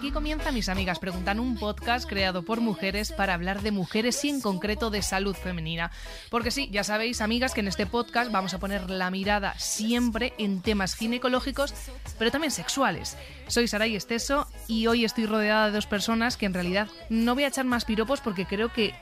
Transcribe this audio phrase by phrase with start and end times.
[0.00, 4.30] Aquí comienza Mis Amigas Preguntan, un podcast creado por mujeres para hablar de mujeres y
[4.30, 5.90] en concreto de salud femenina.
[6.30, 10.32] Porque sí, ya sabéis, amigas, que en este podcast vamos a poner la mirada siempre
[10.38, 11.74] en temas ginecológicos,
[12.18, 13.18] pero también sexuales.
[13.50, 17.42] Soy Saray Esteso y hoy estoy rodeada de dos personas que en realidad no voy
[17.42, 18.94] a echar más piropos porque creo que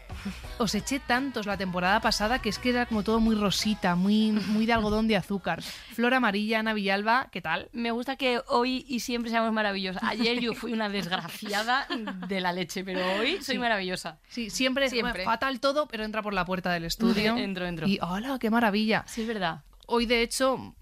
[0.56, 4.30] os eché tantos la temporada pasada que es que era como todo muy rosita, muy,
[4.32, 5.62] muy de algodón de azúcar.
[5.62, 7.68] Flor Amarilla, Ana Villalba, ¿qué tal?
[7.74, 10.02] Me gusta que hoy y siempre seamos maravillosos.
[10.02, 11.86] Ayer yo fui una desgraciada
[12.26, 13.58] de la leche, pero hoy soy Sí.
[13.58, 14.18] maravillosa.
[14.28, 15.24] Sí, siempre, Siempre.
[15.24, 17.36] fatal todo, pero entra por la puerta del estudio.
[17.36, 17.86] Entro, entro.
[17.86, 19.04] Y ¡hola, qué maravilla!
[19.06, 19.60] Sí, es verdad.
[19.86, 20.74] Hoy, de hecho,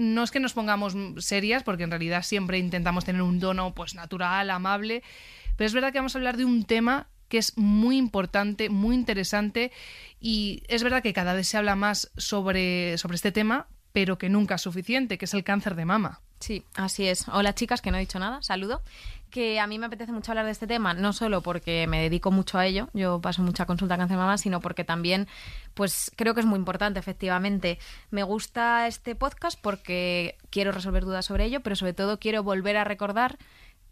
[0.00, 3.94] no es que nos pongamos serias, porque en realidad siempre intentamos tener un tono pues
[3.94, 5.02] natural, amable,
[5.56, 8.96] pero es verdad que vamos a hablar de un tema que es muy importante, muy
[8.96, 9.70] interesante
[10.18, 14.28] y es verdad que cada vez se habla más sobre, sobre este tema, pero que
[14.28, 16.20] nunca es suficiente, que es el cáncer de mama.
[16.40, 17.28] Sí, así es.
[17.28, 18.82] Hola chicas, que no he dicho nada, saludo.
[19.30, 22.32] Que a mí me apetece mucho hablar de este tema, no solo porque me dedico
[22.32, 25.28] mucho a ello, yo paso mucha consulta a cáncer de mama, sino porque también,
[25.74, 27.78] pues creo que es muy importante, efectivamente.
[28.10, 32.78] Me gusta este podcast porque quiero resolver dudas sobre ello, pero sobre todo quiero volver
[32.78, 33.38] a recordar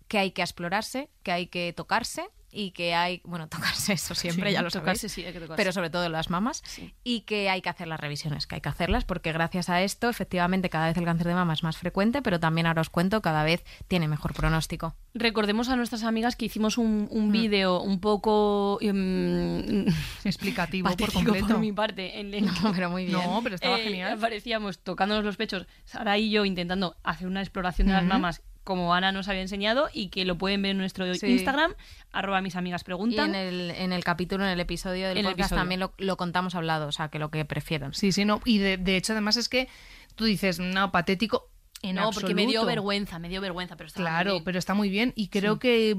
[0.08, 4.50] que hay que explorarse, que hay que tocarse y que hay, bueno, tocarse eso siempre,
[4.50, 5.56] Sí, ya lo tocarse sabéis, sí, hay que tocarse.
[5.56, 6.94] pero sobre todo las mamas Sí.
[7.04, 10.08] y que hay que hacer las revisiones, que hay que hacerlas porque gracias a esto
[10.08, 13.20] efectivamente cada vez el cáncer de mama es más frecuente, pero también ahora os cuento
[13.22, 14.94] cada vez tiene mejor pronóstico.
[15.14, 19.86] Recordemos a nuestras amigas que hicimos un, un vídeo un poco em,
[20.24, 21.46] Explicativo por completo.
[21.48, 23.19] por mi parte en el No, pero muy bien.
[23.19, 24.12] No, pero estaba eh, genial.
[24.19, 28.92] Aparecíamos tocándonos los pechos, Sara y yo intentando hacer una exploración de las mamas como
[28.94, 31.27] Ana nos había enseñado y que lo pueden ver en nuestro Sí.
[31.27, 31.72] Instagram,
[32.12, 33.34] arroba mis amigas Y preguntan.
[33.34, 35.60] en el, en el capítulo, en el episodio del En el podcast episodio.
[35.60, 37.94] también lo, lo contamos hablado, o sea, que lo que prefieran.
[37.94, 38.42] Sí, sí, no.
[38.44, 39.69] Y de, de hecho, además es que
[40.16, 41.48] tú dices, no, patético.
[41.81, 44.44] En no, porque me dio vergüenza, me dio vergüenza, pero muy Claro, bien.
[44.44, 45.12] pero está muy bien.
[45.16, 45.97] Y creo que.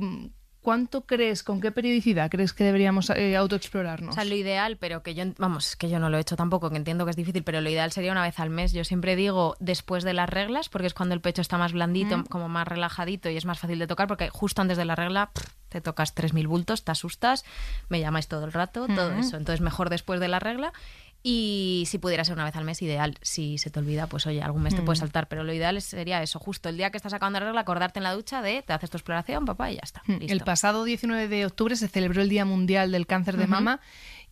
[0.60, 4.14] Mm, ¿Cuánto crees, con qué periodicidad crees que deberíamos eh, O autoexplorarnos?
[4.16, 6.70] sea, lo ideal, pero que yo, vamos, es que yo no lo he hecho tampoco,
[6.70, 8.74] que entiendo que es difícil, pero lo ideal sería una vez al mes.
[8.74, 12.24] Yo siempre digo después de las reglas, porque es cuando el pecho está más blandito,
[12.30, 15.32] como más relajadito y es más fácil de tocar, porque justo antes de la regla
[15.34, 17.46] pff, te tocas 3.000 bultos, te asustas,
[17.90, 19.20] me llamáis todo el rato, todo Ujú.
[19.20, 19.38] eso.
[19.38, 20.74] Entonces, mejor después de la regla.
[21.22, 23.18] Y si pudiera ser una vez al mes, ideal.
[23.22, 25.28] Si se te olvida, pues oye, algún mes te puede saltar.
[25.28, 28.04] Pero lo ideal sería eso, justo el día que estás acabando la regla, acordarte en
[28.04, 30.02] la ducha de te haces tu exploración, papá, y ya está.
[30.06, 30.34] Mm, listo.
[30.34, 33.82] El pasado 19 de octubre se celebró el Día Mundial del Cáncer de Mama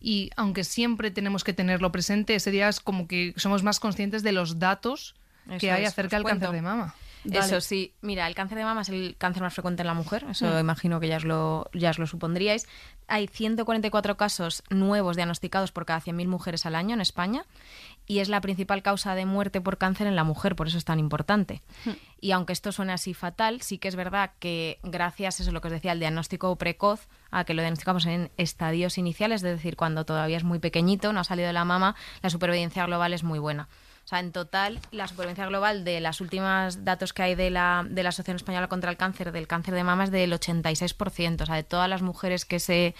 [0.00, 4.22] y aunque siempre tenemos que tenerlo presente, ese día es como que somos más conscientes
[4.22, 5.14] de los datos
[5.58, 6.94] que hay es, acerca del cáncer de mama.
[7.32, 10.24] Eso sí, mira, el cáncer de mama es el cáncer más frecuente en la mujer,
[10.30, 10.58] eso Mm.
[10.60, 12.66] imagino que ya os, lo, ya os lo supondríais.
[13.06, 17.44] Hay 144 casos nuevos diagnosticados por cada 100.000 mujeres al año en España
[18.06, 20.84] y es la principal causa de muerte por cáncer en la mujer, por eso es
[20.84, 21.62] tan importante.
[21.84, 21.90] Mm.
[22.20, 25.60] Y aunque esto suene así fatal, sí que es verdad que gracias, eso es lo
[25.60, 29.76] que os decía, al diagnóstico precoz, a que lo diagnosticamos en estadios iniciales, es decir,
[29.76, 33.22] cuando todavía es muy pequeñito, no ha salido de la mama, la supervivencia global es
[33.22, 33.68] muy buena.
[34.08, 37.84] O sea, en total, la supervivencia global de las últimas datos que hay de la,
[37.86, 41.42] de la Asociación Española contra el Cáncer, del cáncer de mama, es del 86%.
[41.42, 42.94] O sea, de todas las mujeres que se,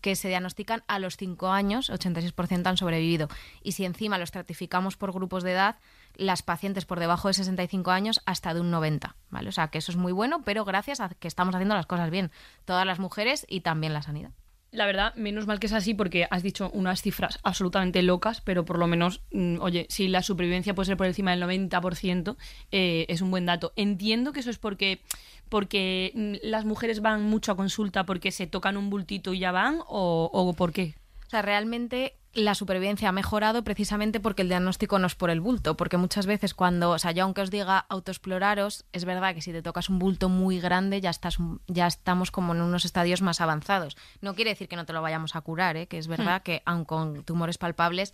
[0.00, 3.28] que se diagnostican a los 5 años, 86% han sobrevivido.
[3.62, 5.76] Y si encima lo estratificamos por grupos de edad,
[6.14, 9.50] las pacientes por debajo de 65 años hasta de un 90, ¿vale?
[9.50, 12.08] O sea, que eso es muy bueno, pero gracias a que estamos haciendo las cosas
[12.08, 12.30] bien.
[12.64, 14.30] Todas las mujeres y también la sanidad.
[14.74, 18.64] La verdad, menos mal que es así porque has dicho unas cifras absolutamente locas, pero
[18.64, 22.36] por lo menos, mm, oye, si la supervivencia puede ser por encima del 90%,
[22.72, 23.72] eh, es un buen dato.
[23.76, 25.00] Entiendo que eso es porque,
[25.48, 29.52] porque mm, las mujeres van mucho a consulta porque se tocan un bultito y ya
[29.52, 30.96] van, o, o por qué.
[31.26, 35.40] O sea, realmente la supervivencia ha mejorado precisamente porque el diagnóstico no es por el
[35.40, 39.40] bulto, porque muchas veces cuando, o sea, yo aunque os diga autoexploraros, es verdad que
[39.40, 43.22] si te tocas un bulto muy grande ya estás ya estamos como en unos estadios
[43.22, 43.96] más avanzados.
[44.20, 45.86] No quiere decir que no te lo vayamos a curar, ¿eh?
[45.86, 48.12] que es verdad que aun con tumores palpables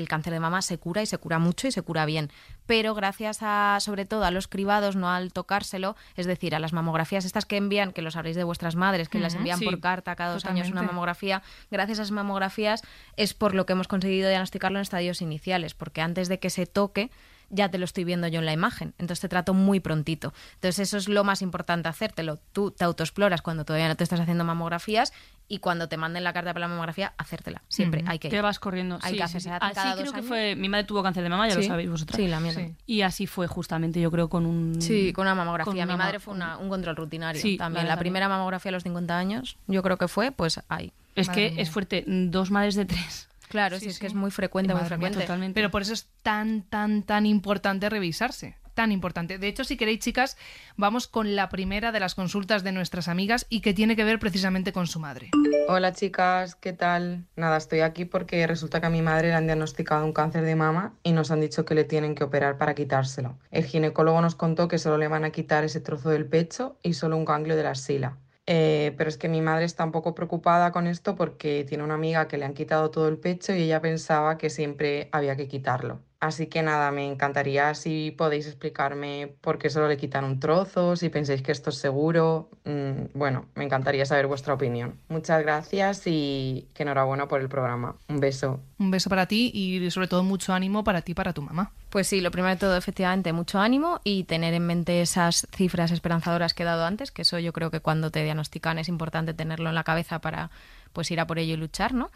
[0.00, 2.30] el cáncer de mama se cura y se cura mucho y se cura bien.
[2.66, 6.72] Pero gracias a, sobre todo, a los cribados, no al tocárselo, es decir, a las
[6.72, 9.80] mamografías estas que envían, que lo sabréis de vuestras madres, que las envían sí, por
[9.80, 12.82] carta cada dos años una mamografía, gracias a esas mamografías
[13.16, 16.66] es por lo que hemos conseguido diagnosticarlo en estadios iniciales, porque antes de que se
[16.66, 17.10] toque
[17.50, 20.32] ya te lo estoy viendo yo en la imagen, entonces te trato muy prontito.
[20.54, 22.38] Entonces eso es lo más importante hacértelo.
[22.52, 25.12] Tú te autoexploras cuando todavía no te estás haciendo mamografías
[25.48, 27.62] y cuando te manden la carta para la mamografía, hacértela.
[27.68, 28.42] Siempre hay que ir.
[28.42, 28.98] Vas corriendo.
[29.02, 29.48] Hay Sí, que sí, hacer, sí.
[29.50, 30.28] hacen Así creo que años.
[30.28, 30.56] fue.
[30.56, 31.68] Mi madre tuvo cáncer de mama, ya lo Sí.
[31.68, 32.16] sabéis vosotras.
[32.16, 32.74] Sí, la mía Sí.
[32.86, 34.80] Y así fue justamente, yo creo, con un.
[34.82, 35.66] Sí, con una mamografía.
[35.72, 37.86] con una Mi madre ma- fue una- un control rutinario Sí, también.
[37.86, 40.92] la primera mamografía a los 50 años, yo creo que fue, pues ahí.
[41.14, 41.62] Es Madre que mía.
[41.62, 42.04] es fuerte.
[42.06, 43.28] Dos madres de tres.
[43.48, 44.00] Claro, Sí, sí, es sí.
[44.00, 45.20] que es muy frecuente, muy frecuente.
[45.20, 45.54] totalmente.
[45.54, 48.56] Pero por eso es tan, tan, tan importante revisarse.
[48.74, 49.38] tan importante.
[49.38, 50.36] De hecho, si queréis, chicas,
[50.76, 54.18] vamos con la primera de las consultas de nuestras amigas y que tiene que ver
[54.18, 55.30] precisamente con su madre.
[55.68, 57.24] Hola chicas, ¿qué tal?
[57.36, 60.56] Nada, estoy aquí porque resulta que a mi madre le han diagnosticado un cáncer de
[60.56, 63.38] mama y nos han dicho que le tienen que operar para quitárselo.
[63.50, 66.92] El ginecólogo nos contó que solo le van a quitar ese trozo del pecho y
[66.92, 68.18] solo un ganglio de la axila.
[68.48, 71.94] Eh, pero es que mi madre está un poco preocupada con esto porque tiene una
[71.94, 75.48] amiga que le han quitado todo el pecho y ella pensaba que siempre había que
[75.48, 76.05] quitarlo.
[76.18, 80.96] Así que nada, me encantaría si podéis explicarme por qué solo le quitan un trozo,
[80.96, 82.48] si pensáis que esto es seguro.
[82.64, 84.98] Mm, bueno, me encantaría saber vuestra opinión.
[85.08, 87.96] Muchas gracias y que enhorabuena por el programa.
[88.08, 88.60] Un beso.
[88.78, 91.72] Un beso para ti y sobre todo mucho ánimo para ti y para tu mamá.
[91.90, 95.90] Pues sí, lo primero de todo, efectivamente, mucho ánimo y tener en mente esas cifras
[95.90, 99.34] esperanzadoras que he dado antes, que eso yo creo que cuando te diagnostican es importante
[99.34, 100.50] tenerlo en la cabeza para
[100.92, 102.10] pues ir a por ello y luchar, ¿no?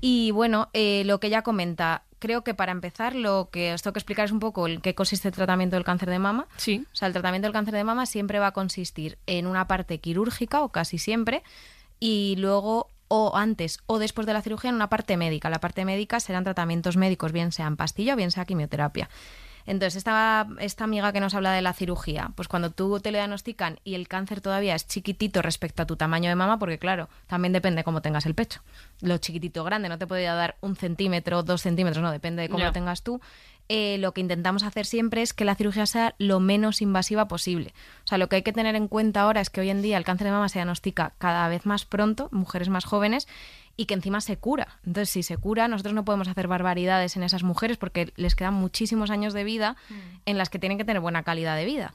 [0.00, 3.92] Y bueno, eh, lo que ella comenta, creo que para empezar lo que os tengo
[3.92, 6.46] que explicar es un poco en qué consiste el tratamiento del cáncer de mama.
[6.56, 6.86] Sí.
[6.92, 9.98] O sea, el tratamiento del cáncer de mama siempre va a consistir en una parte
[9.98, 11.42] quirúrgica o casi siempre
[11.98, 15.50] y luego o antes o después de la cirugía en una parte médica.
[15.50, 19.10] La parte médica serán tratamientos médicos, bien sean pastilla o bien sea quimioterapia.
[19.70, 23.18] Entonces, esta, esta amiga que nos habla de la cirugía, pues cuando tú te lo
[23.18, 27.08] diagnostican y el cáncer todavía es chiquitito respecto a tu tamaño de mama, porque claro,
[27.28, 28.62] también depende cómo tengas el pecho.
[29.00, 32.64] Lo chiquitito grande no te puede dar un centímetro, dos centímetros, no, depende de cómo
[32.64, 33.20] lo tengas tú.
[33.68, 37.72] Eh, lo que intentamos hacer siempre es que la cirugía sea lo menos invasiva posible.
[38.04, 39.96] O sea, lo que hay que tener en cuenta ahora es que hoy en día
[39.96, 43.28] el cáncer de mama se diagnostica cada vez más pronto, mujeres más jóvenes,
[43.80, 44.76] y que encima se cura.
[44.84, 48.52] Entonces, si se cura, nosotros no podemos hacer barbaridades en esas mujeres porque les quedan
[48.52, 49.74] muchísimos años de vida
[50.26, 51.94] en las que tienen que tener buena calidad de vida.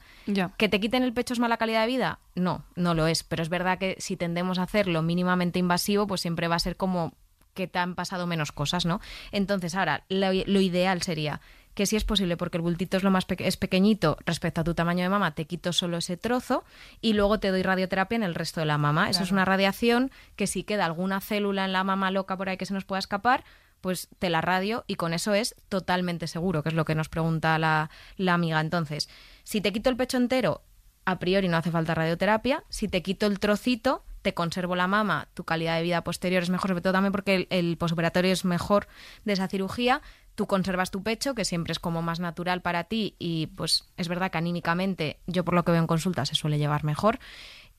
[0.56, 2.18] ¿Que te quiten el pecho es mala calidad de vida?
[2.34, 3.22] No, no lo es.
[3.22, 6.76] Pero es verdad que si tendemos a hacerlo mínimamente invasivo, pues siempre va a ser
[6.76, 7.12] como
[7.54, 9.00] que te han pasado menos cosas, ¿no?
[9.30, 11.40] Entonces, ahora, lo, lo ideal sería
[11.76, 14.74] que si es posible, porque el bultito es lo más es pequeñito respecto a tu
[14.74, 16.64] tamaño de mama, te quito solo ese trozo
[17.02, 19.10] y luego te doy radioterapia en el resto de la mama.
[19.10, 22.56] Eso es una radiación que si queda alguna célula en la mama loca por ahí
[22.56, 23.44] que se nos pueda escapar,
[23.82, 27.10] pues te la radio y con eso es totalmente seguro, que es lo que nos
[27.10, 28.58] pregunta la, la amiga.
[28.62, 29.10] Entonces,
[29.44, 30.62] si te quito el pecho entero,
[31.04, 32.64] a priori no hace falta radioterapia.
[32.70, 36.48] Si te quito el trocito, te conservo la mama, tu calidad de vida posterior es
[36.48, 38.88] mejor, sobre todo también porque el, el posoperatorio es mejor
[39.26, 40.00] de esa cirugía.
[40.36, 44.06] Tú conservas tu pecho, que siempre es como más natural para ti y pues es
[44.06, 47.18] verdad que anímicamente, yo por lo que veo en consulta, se suele llevar mejor.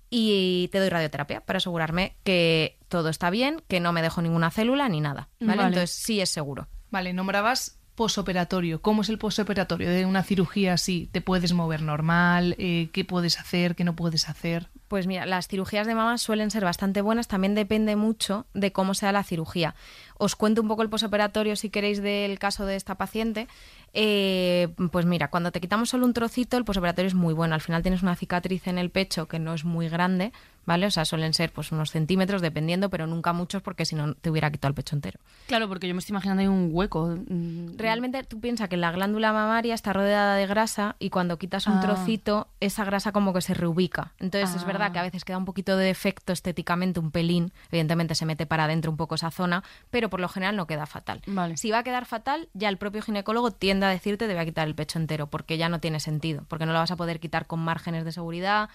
[0.10, 4.52] Y te doy radioterapia para asegurarme que todo está bien, que no me dejo ninguna
[4.52, 5.30] célula ni nada.
[5.40, 5.58] ¿vale?
[5.58, 5.68] Vale.
[5.70, 6.68] Entonces sí es seguro.
[6.92, 8.80] Vale, nombrabas posoperatorio.
[8.80, 11.10] ¿Cómo es el posoperatorio de una cirugía así?
[11.12, 12.56] ¿Te puedes mover normal?
[12.60, 13.76] Eh, ¿Qué puedes hacer?
[13.76, 14.70] ¿Qué no puedes hacer?
[14.88, 18.94] Pues mira, las cirugías de mama suelen ser bastante buenas, también depende mucho de cómo
[18.94, 19.76] sea la cirugía.
[20.18, 23.48] Os cuento un poco el posoperatorio si queréis del caso de esta paciente.
[23.94, 27.56] Eh, pues mira, cuando te quitamos solo un trocito, el posoperatorio es muy bueno.
[27.56, 30.32] Al final tienes una cicatriz en el pecho que no es muy grande,
[30.68, 30.86] ¿vale?
[30.86, 34.30] O sea, suelen ser pues unos centímetros dependiendo, pero nunca muchos porque si no te
[34.30, 35.20] hubiera quitado el pecho entero.
[35.48, 37.08] Claro, porque yo me estoy imaginando ahí un hueco.
[37.28, 41.66] mm, Realmente tú piensas que la glándula mamaria está rodeada de grasa y cuando quitas
[41.66, 41.80] un Ah.
[41.80, 44.14] trocito, esa grasa como que se reubica.
[44.20, 44.68] Entonces es Ah.
[44.68, 47.52] verdad que a veces queda un poquito de defecto estéticamente, un pelín.
[47.72, 50.86] Evidentemente se mete para adentro un poco esa zona, pero por lo general no queda
[50.86, 51.22] fatal.
[51.28, 51.56] Vale.
[51.58, 54.46] Si va a quedar fatal, ya el propio ginecólogo tiende a decirte te voy a
[54.46, 57.22] quitar el pecho entero, porque ya no tiene sentido, porque no lo vas a poder
[57.22, 58.70] quitar con márgenes de seguridad,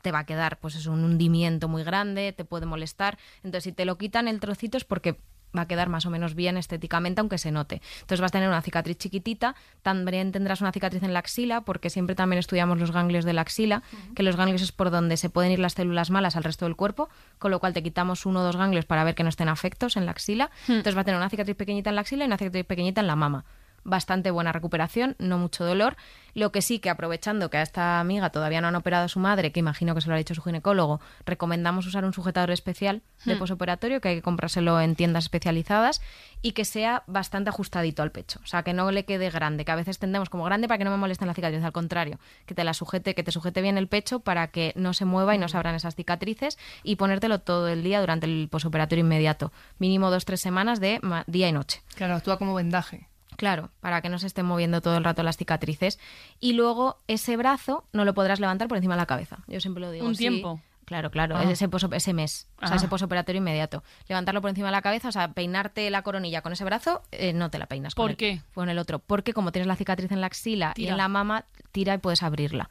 [0.00, 3.18] te va a quedar pues es un hundimiento muy grande, te puede molestar.
[3.38, 5.18] Entonces, si te lo quitan el trocito es porque
[5.56, 7.82] va a quedar más o menos bien estéticamente, aunque se note.
[8.00, 11.90] Entonces vas a tener una cicatriz chiquitita, también tendrás una cicatriz en la axila, porque
[11.90, 13.82] siempre también estudiamos los ganglios de la axila,
[14.14, 16.76] que los ganglios es por donde se pueden ir las células malas al resto del
[16.76, 19.48] cuerpo, con lo cual te quitamos uno o dos ganglios para ver que no estén
[19.48, 20.50] afectos en la axila.
[20.68, 23.06] Entonces va a tener una cicatriz pequeñita en la axila y una cicatriz pequeñita en
[23.06, 23.44] la mama
[23.84, 25.96] bastante buena recuperación, no mucho dolor.
[26.34, 29.18] Lo que sí que aprovechando que a esta amiga todavía no han operado a su
[29.18, 33.02] madre, que imagino que se lo ha dicho su ginecólogo, recomendamos usar un sujetador especial
[33.24, 36.00] de posoperatorio, que hay que comprárselo en tiendas especializadas
[36.40, 38.40] y que sea bastante ajustadito al pecho.
[38.44, 40.84] O sea, que no le quede grande, que a veces tendemos como grande para que
[40.84, 43.76] no me molesten las cicatrices, al contrario, que te la sujete, que te sujete bien
[43.76, 47.40] el pecho para que no se mueva y no se abran esas cicatrices y ponértelo
[47.40, 49.52] todo el día durante el posoperatorio inmediato.
[49.78, 51.82] Mínimo dos, tres semanas de día y noche.
[51.96, 53.09] Claro, actúa como vendaje.
[53.40, 55.98] Claro, para que no se estén moviendo todo el rato las cicatrices.
[56.40, 59.38] Y luego ese brazo no lo podrás levantar por encima de la cabeza.
[59.46, 60.04] Yo siempre lo digo.
[60.06, 60.18] ¿Un sí.
[60.24, 60.60] tiempo?
[60.84, 61.44] Claro, claro, Ah.
[61.50, 62.76] ese, poso- ese mes, o sea, Ah.
[62.76, 63.82] ese posoperatorio inmediato.
[64.08, 67.32] Levantarlo por encima de la cabeza, o sea, peinarte la coronilla con ese brazo, eh,
[67.32, 67.94] no te la peinas.
[67.94, 68.42] con ¿Por el- qué?
[68.52, 68.98] Con el otro.
[68.98, 72.22] Porque como tienes la cicatriz en la axila y en la mama, tira y puedes
[72.22, 72.68] abrirla.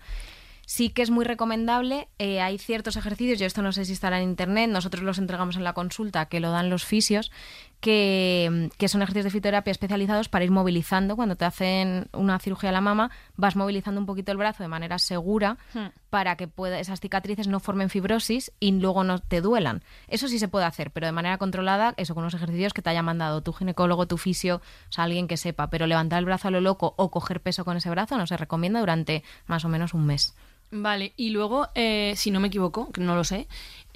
[0.67, 4.21] Sí que es muy recomendable, eh, hay ciertos ejercicios, yo esto no sé si estará
[4.21, 7.31] en internet, nosotros los entregamos en la consulta, que lo dan los fisios,
[7.79, 11.15] que, que son ejercicios de fitoterapia especializados para ir movilizando.
[11.15, 14.69] Cuando te hacen una cirugía a la mama, vas movilizando un poquito el brazo de
[14.69, 15.87] manera segura Hmm.
[16.09, 19.83] para que pueda, esas cicatrices no formen fibrosis y luego no te duelan.
[20.07, 22.89] Eso sí se puede hacer, pero de manera controlada, eso con unos ejercicios que te
[22.89, 25.69] haya mandado tu ginecólogo, tu fisio, o sea, alguien que sepa.
[25.69, 28.37] Pero levantar el brazo a lo loco o coger peso con ese brazo no se
[28.37, 30.35] recomienda durante más o menos un mes.
[30.71, 33.47] Vale, y luego, eh, si no me equivoco, que no lo sé,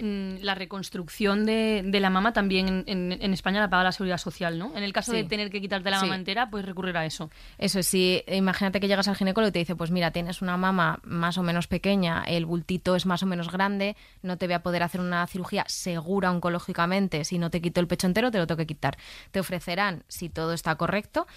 [0.01, 3.91] mm, la reconstrucción de, de la mama también en, en- en España la paga la
[3.91, 4.75] seguridad social, ¿no?
[4.75, 6.05] En el caso de tener que quitarte la Sí.
[6.05, 7.29] mama entera, puedes recurrir a eso.
[7.59, 10.57] Eso es, si imagínate que llegas al ginecólogo y te dice, pues mira, tienes una
[10.57, 14.55] mama más o menos pequeña, el bultito es más o menos grande, no te voy
[14.55, 18.39] a poder hacer una cirugía segura oncológicamente, si no te quito el pecho entero, te
[18.39, 18.97] lo tengo que quitar.
[19.29, 21.27] Te ofrecerán, si todo está correcto,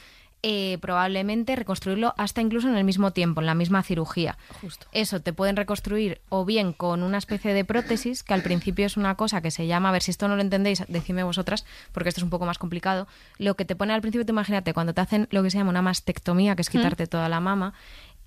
[0.49, 4.39] eh, probablemente reconstruirlo hasta incluso en el mismo tiempo, en la misma cirugía.
[4.61, 4.87] Justo.
[4.93, 8.97] Eso te pueden reconstruir o bien con una especie de prótesis, que al principio es
[8.97, 12.11] una cosa que se llama, a ver si esto no lo entendéis, decidme vosotras, porque
[12.11, 13.09] esto es un poco más complicado.
[13.39, 15.71] Lo que te pone al principio, te imagínate, cuando te hacen lo que se llama
[15.71, 17.75] una mastectomía, que es quitarte toda la mama,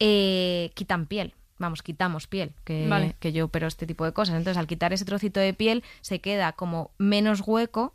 [0.01, 1.35] eh, quitan piel.
[1.57, 3.15] Vamos, quitamos piel, que, Vale.
[3.21, 4.35] que yo opero este tipo de cosas.
[4.35, 7.93] Entonces, al quitar ese trocito de piel, se queda como menos hueco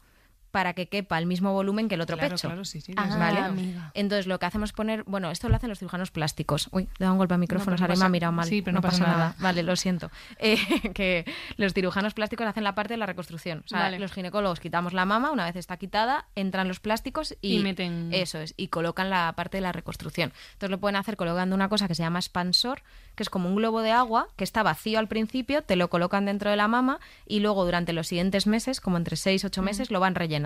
[0.54, 2.46] para que quepa el mismo volumen que el otro Claro, pecho.
[2.46, 3.40] claro, sí, sí, Ah, ¿Vale?
[3.40, 3.90] amiga.
[3.94, 6.68] Entonces lo que hacemos es poner, bueno, esto lo hacen los cirujanos plásticos.
[6.70, 8.46] Uy, le dado un golpe al micrófono, No, pero no me ha mirado mal.
[8.46, 9.34] sí, pero no pasa nada.
[9.40, 10.12] Vale, lo siento.
[10.38, 10.56] Eh,
[10.94, 11.24] que
[11.56, 13.62] los cirujanos plásticos hacen la parte de la reconstrucción.
[13.64, 13.98] O sea, Vale.
[13.98, 18.10] los ginecólogos quitamos la mama, una vez está quitada, entran los plásticos y, Y meten-
[18.12, 20.32] Eso es, y colocan la parte de la reconstrucción.
[20.52, 22.82] Entonces lo pueden hacer colocando una cosa que se llama expansor,
[23.16, 26.26] que es como un globo de agua que está vacío al principio, te lo colocan
[26.26, 29.62] dentro de la mama y luego durante los siguientes meses, como entre 6 y 8
[29.62, 30.43] meses, lo van rellenando.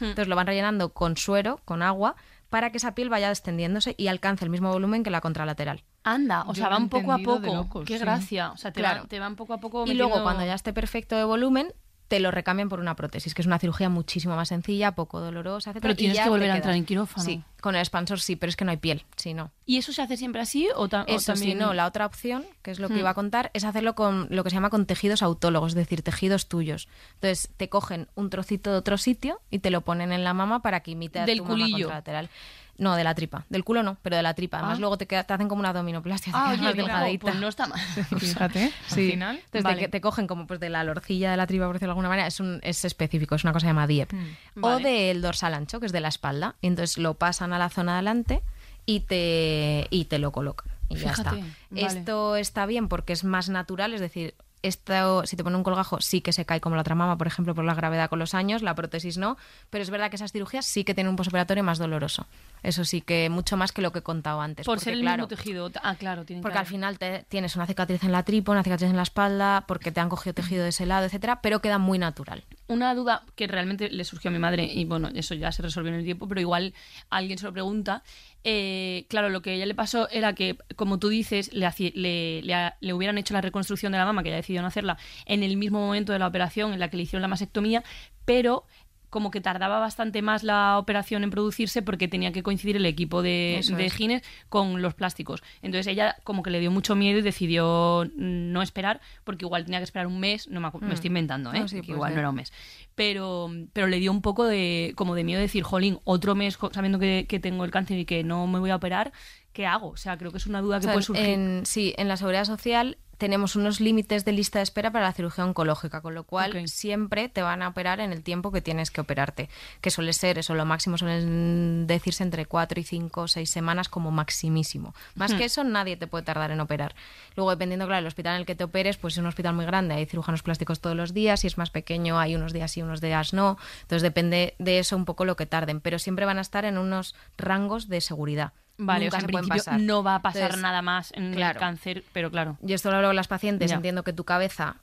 [0.00, 2.16] Entonces lo van rellenando con suero, con agua,
[2.50, 5.82] para que esa piel vaya extendiéndose y alcance el mismo volumen que la contralateral.
[6.04, 7.46] Anda, o Yo sea, van poco a poco.
[7.54, 8.04] locos, Qué sí.
[8.04, 8.52] gracia.
[8.52, 9.00] O sea, te, Claro.
[9.00, 11.72] van, te van poco a poco Y luego, cuando ya esté perfecto de volumen,
[12.14, 15.70] te lo recambian por una prótesis, que es una cirugía muchísimo más sencilla, poco dolorosa,
[15.70, 15.80] etc.
[15.82, 17.24] Pero tienes que volver a entrar en quirófano.
[17.24, 19.50] Sí, con el expansor sí, pero es que no hay piel, si no.
[19.66, 21.52] ¿Y eso se hace siempre así o, ta- o Eso también...?
[21.52, 21.72] sí, no.
[21.74, 22.98] La otra opción, que es lo que Hmm.
[22.98, 26.02] iba a contar, es hacerlo con lo que se llama con tejidos autólogos, es decir,
[26.02, 26.88] tejidos tuyos.
[27.14, 30.62] Entonces, te cogen un trocito de otro sitio y te lo ponen en la mama
[30.62, 31.86] para que imite a Del tu mama culillo.
[31.86, 32.28] contralateral.
[32.76, 33.44] No, de la tripa.
[33.48, 34.58] Del culo no, pero de la tripa.
[34.58, 34.80] Además, Ah.
[34.80, 36.32] luego te, queda- te hacen como una abdominoplastia.
[36.32, 37.22] te Ah, oye, más delgadita.
[37.22, 37.80] pues no está mal.
[38.18, 39.10] Fíjate, al Sí.
[39.12, 39.36] final.
[39.36, 39.82] Entonces Vale.
[39.82, 42.08] te, te cogen como pues de la lorcilla de la tripa, por decirlo de alguna
[42.08, 44.12] manera, es, un, es específico, es una cosa llamada DIEP.
[44.60, 44.88] O Vale.
[44.88, 46.56] del dorsal ancho, que es de la espalda.
[46.60, 48.42] Y entonces lo pasan a la zona de adelante
[48.86, 50.72] y te, y te lo colocan.
[50.88, 51.54] Y ya Fíjate, está.
[51.70, 51.86] vale.
[51.86, 54.34] Esto está bien porque es más natural, es decir,
[54.66, 57.26] esto, si te pone un colgajo, sí que se cae como la otra mama, por
[57.26, 59.36] ejemplo, por la gravedad con los años, la prótesis no,
[59.70, 62.26] pero es verdad que esas cirugías sí que tienen un posoperatorio más doloroso.
[62.62, 64.64] Eso sí que mucho más que lo que he contado antes.
[64.66, 65.70] Por porque, ser el claro, mismo tejido.
[65.82, 66.24] Ah, claro.
[66.24, 68.96] tienen porque que- al final te, tienes una cicatriz en la tripa, una cicatriz en
[68.96, 72.44] la espalda, porque te han cogido tejido de ese lado, etcétera, pero queda muy natural.
[72.66, 75.92] Una duda que realmente le surgió a mi madre, y bueno, eso ya se resolvió
[75.92, 76.72] en el tiempo, pero igual
[77.10, 78.02] alguien se lo pregunta.
[78.46, 82.42] Eh, claro, lo que a ella le pasó era que, como tú dices, le, le,
[82.80, 85.56] le hubieran hecho la reconstrucción de la mama, que ella decidió no hacerla, en el
[85.56, 87.82] mismo momento de la operación en la que le hicieron la mastectomía,
[88.26, 88.66] pero
[89.14, 93.22] como que tardaba bastante más la operación en producirse porque tenía que coincidir el equipo
[93.22, 93.92] de, de es.
[93.94, 95.40] gines con los plásticos.
[95.62, 99.78] Entonces ella como que le dio mucho miedo y decidió no esperar porque igual tenía
[99.78, 101.60] que esperar un mes, no me, me estoy inventando, ¿eh?
[101.60, 102.52] No, sí, que igual no era un mes.
[102.96, 106.98] Pero, pero le dio un poco de como de miedo decir, jolín, otro mes sabiendo
[106.98, 109.12] que, que tengo el cáncer y que no me voy a operar,
[109.52, 109.90] ¿qué hago?
[109.90, 111.24] O sea, creo que es una duda que O sea, puede surgir.
[111.28, 115.12] en- sí, en la seguridad social tenemos unos límites de lista de espera para la
[115.12, 118.90] cirugía oncológica, con lo cual siempre te van a operar en el tiempo que tienes
[118.90, 119.48] que operarte,
[119.80, 123.88] que suele ser eso, lo máximo suelen decirse entre cuatro y cinco o seis semanas
[123.88, 124.94] como maximísimo.
[125.14, 126.94] Más que eso nadie te puede tardar en operar.
[127.36, 129.66] Luego, dependiendo, claro, del hospital en el que te operes, pues es un hospital muy
[129.66, 132.82] grande, hay cirujanos plásticos todos los días, si es más pequeño hay unos días sí,
[132.82, 136.38] unos días no, entonces depende de eso un poco lo que tarden, pero siempre van
[136.38, 138.52] a estar en unos rangos de seguridad.
[138.76, 139.80] Vale, Nunca o sea, se en principio pasar.
[139.80, 141.58] no va a pasar Entonces, nada más en claro.
[141.58, 142.56] el cáncer, pero claro.
[142.60, 143.76] Yo esto lo hablo con las pacientes, Ya.
[143.76, 144.76] entiendo que tu cabeza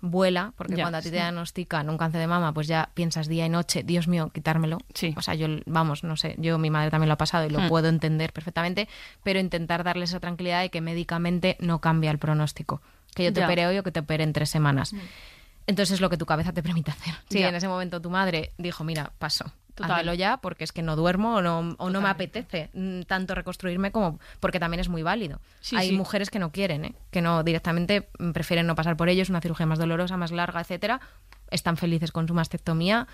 [0.00, 3.28] vuela, porque Ya, cuando a ti te diagnostican un cáncer de mama, pues ya piensas
[3.28, 4.78] día y noche, Dios mío, quitármelo.
[4.94, 5.14] Sí.
[5.16, 7.60] O sea, yo, vamos, no sé, yo, mi madre también lo ha pasado y lo
[7.60, 7.68] Hmm.
[7.68, 8.88] puedo entender perfectamente,
[9.22, 12.80] pero intentar darles esa tranquilidad de que médicamente no cambia el pronóstico.
[13.14, 13.46] Que yo te Ya.
[13.46, 14.92] opere hoy o que te opere en tres semanas.
[15.66, 17.14] Entonces es lo que tu cabeza te permite hacer.
[17.28, 19.44] Si en ese momento tu madre dijo, mira, paso,
[19.84, 23.34] Házmelo ya porque es que no duermo o no, o no me apetece mm, tanto
[23.34, 25.40] reconstruirme como porque también es muy válido.
[25.60, 25.96] Sí, Hay sí.
[25.96, 26.94] mujeres que no quieren, ¿eh?
[27.10, 30.32] que no directamente mm, prefieren no pasar por ello, es una cirugía más dolorosa, más
[30.32, 31.00] larga, etcétera.
[31.50, 33.06] Están felices con su mastectomía,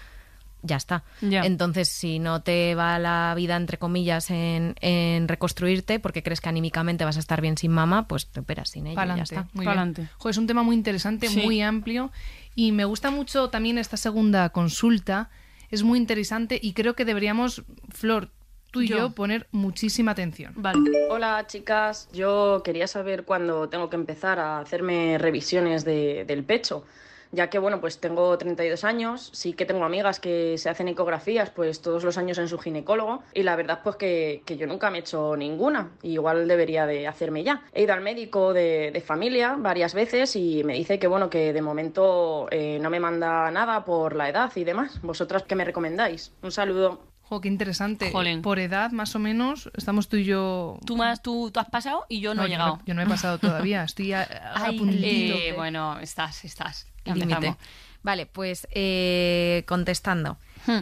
[0.62, 1.02] ya está.
[1.20, 6.48] Entonces, si no te va la vida, entre comillas, en, en reconstruirte porque crees que
[6.48, 9.48] anímicamente vas a estar bien sin mama, pues te operas sin ella y ya está.
[9.54, 10.08] muy bien.
[10.18, 11.40] Jo, es un tema muy interesante, Sí.
[11.42, 12.12] muy amplio
[12.54, 15.30] y me gusta mucho también esta segunda consulta
[15.72, 18.28] es muy interesante y creo que deberíamos, Flor,
[18.70, 19.10] tú y yo, Yo.
[19.14, 20.52] poner muchísima atención.
[20.54, 20.78] Vale.
[21.08, 26.84] Hola chicas, yo quería saber cuándo tengo que empezar a hacerme revisiones de- del pecho,
[27.32, 31.50] ya que bueno, pues tengo 32 años, sí que tengo amigas que se hacen ecografías
[31.50, 34.90] pues todos los años en su ginecólogo y la verdad pues que, que yo nunca
[34.90, 37.64] me he hecho ninguna, igual debería de hacerme ya.
[37.72, 41.52] He ido al médico de, de familia varias veces y me dice que bueno, que
[41.52, 45.00] de momento eh, no me manda nada por la edad y demás.
[45.02, 46.32] ¿Vosotras qué me recomendáis?
[46.42, 47.11] Un saludo.
[47.32, 48.10] Jo, qué interesante.
[48.12, 48.42] Jolín.
[48.42, 50.78] Por edad, más o menos, estamos tú y yo.
[50.84, 52.78] Tú, más, tú, tú has pasado y yo no, he llegado.
[52.84, 53.84] yo no he pasado todavía.
[53.84, 55.06] Estoy a, a Ay, puntito.
[55.06, 56.86] Eh, bueno, estás, estás.
[57.06, 57.56] Límite.
[58.02, 60.36] Vale, pues eh, contestando.
[60.66, 60.80] Hmm.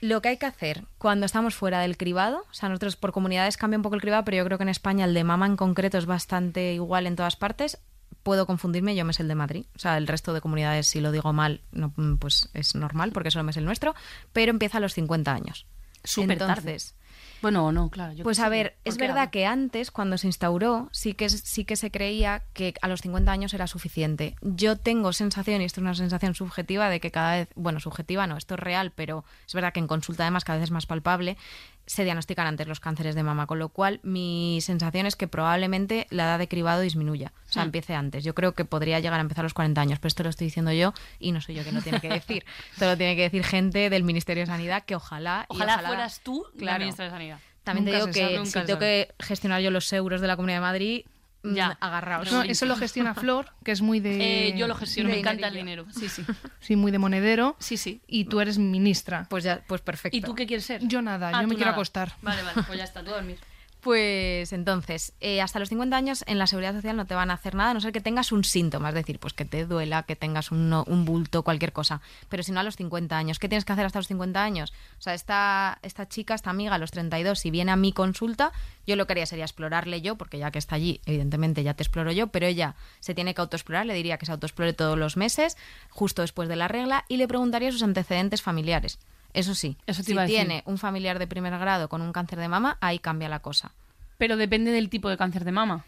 [0.00, 3.58] Lo que hay que hacer cuando estamos fuera del cribado, o sea, nosotros por comunidades
[3.58, 5.58] cambia un poco el cribado, pero yo creo que en España el de mama en
[5.58, 7.78] concreto es bastante igual en todas partes.
[8.22, 9.66] Puedo confundirme, yo me sé el de Madrid.
[9.76, 13.30] O sea, el resto de comunidades, si lo digo mal, no, pues es normal, porque
[13.30, 13.94] solo me sé el nuestro.
[14.32, 15.66] Pero empieza a los 50 años.
[16.04, 16.52] Súper tarde.
[16.72, 16.94] Entonces,
[17.42, 18.12] Bueno, no, claro.
[18.12, 21.64] yo pues a ver, ¿por es verdad que antes, cuando se instauró, sí que, sí
[21.64, 24.34] que se creía que a los 50 años era suficiente.
[24.40, 28.26] Yo tengo sensación, y esto es una sensación subjetiva, de que cada vez, bueno, subjetiva
[28.26, 30.86] no, esto es real, pero es verdad que en consulta además cada vez es más
[30.86, 31.36] palpable,
[31.86, 36.06] se diagnostican antes los cánceres de mama, con lo cual mi sensación es que probablemente
[36.10, 37.66] la edad de cribado disminuya, o sea, Hmm.
[37.66, 38.24] empiece antes.
[38.24, 40.46] Yo creo que podría llegar a empezar a los 40 años, pero esto lo estoy
[40.46, 42.44] diciendo yo y no soy yo quien lo tiene que decir.
[42.72, 45.46] Esto lo tiene que decir gente del Ministerio de Sanidad que ojalá...
[45.50, 46.78] y Ojalá, fueras tú la Claro.
[46.80, 47.38] ministra de Sanidad.
[47.64, 49.08] También Nunca te digo sabe, que nunca si tengo sabe.
[49.18, 51.04] que gestionar yo los euros de la Comunidad de Madrid,
[51.44, 51.76] Ya.
[51.80, 52.32] agarraos.
[52.32, 54.48] No, eso lo gestiona Flor, que es muy de.
[54.48, 55.86] Eh, yo lo gestiono, de me encanta el dinero.
[55.90, 56.24] Sí, sí.
[56.60, 57.56] Sí, muy de monedero.
[57.58, 58.00] Sí, sí.
[58.06, 59.26] Y tú eres ministra.
[59.28, 60.16] Pues ya, pues perfecto.
[60.16, 60.80] ¿Y tú qué quieres ser?
[60.86, 62.14] Yo nada, Ah, yo me quiero acostar.
[62.22, 63.38] Vale, vale, pues ya está, tú dormir.
[63.84, 67.34] Pues entonces, eh, hasta los 50 años en la seguridad social no te van a
[67.34, 70.04] hacer nada, a no ser que tengas un síntoma, es decir, pues que te duela,
[70.04, 72.00] que tengas un, un bulto, cualquier cosa.
[72.30, 74.72] Pero si no a los 50 años, ¿qué tienes que hacer hasta los 50 años?
[74.98, 78.52] O sea, esta, esta chica, esta amiga a los 32, si viene a mi consulta,
[78.86, 81.82] yo lo que haría sería explorarle yo, porque ya que está allí, evidentemente ya te
[81.82, 85.18] exploro yo, pero ella se tiene que autoexplorar, le diría que se autoexplore todos los
[85.18, 85.58] meses,
[85.90, 88.98] justo después de la regla, y le preguntaría sus antecedentes familiares.
[89.34, 90.38] Eso sí, Eso te si iba a decir.
[90.38, 93.72] tiene un familiar de primer grado con un cáncer de mama, ahí cambia la cosa.
[94.16, 95.84] Pero depende del tipo de cáncer de mama.